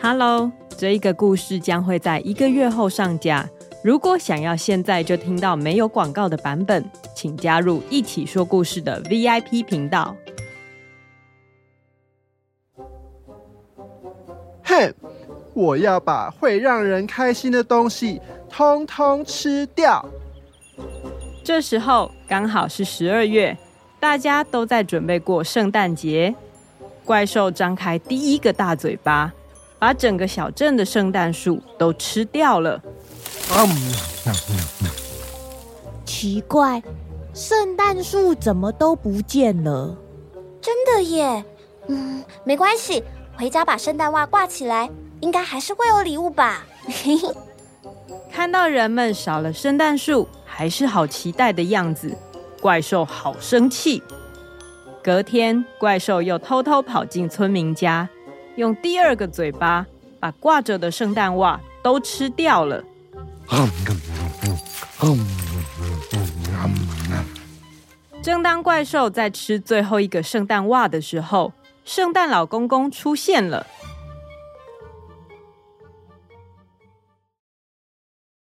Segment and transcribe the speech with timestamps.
[0.00, 3.48] Hello，这一个故事将会在一个月后上架。
[3.82, 6.84] 如果想要现在就听到没有广告的版本，
[7.16, 10.14] 请加入一起说故事的 VIP 频道。
[14.62, 14.94] 哼，
[15.52, 20.04] 我要把会让人开心的东西通通吃掉。
[21.42, 23.56] 这时候刚好是十二月，
[23.98, 26.32] 大家都在准备过圣诞节。
[27.04, 29.32] 怪兽张开第一个大嘴巴，
[29.78, 32.80] 把整个小镇的圣诞树都吃掉了。
[36.04, 36.82] 奇怪，
[37.32, 39.96] 圣诞树怎么都不见了？
[40.60, 41.44] 真的耶！
[41.86, 43.02] 嗯，没关系，
[43.36, 44.90] 回家把圣诞袜挂起来，
[45.20, 46.66] 应该还是会有礼物吧。
[48.32, 52.14] 看到人们少了圣诞树，还是好期待的样子，
[52.60, 54.02] 怪兽好生气。
[55.02, 58.08] 隔天，怪兽又偷偷跑进村民家，
[58.58, 59.86] 用第二个嘴巴
[60.18, 62.82] 把挂着的圣诞袜都吃掉了。
[68.20, 71.52] 正当怪兽在吃最后一个圣诞袜的时候，
[71.84, 73.64] 圣诞老公公出现了。